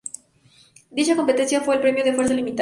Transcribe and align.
Dicha 0.89 1.15
competencia 1.15 1.61
fue 1.61 1.75
el 1.75 1.81
premio 1.81 2.03
de 2.03 2.13
fuerza 2.13 2.33
limitada. 2.33 2.59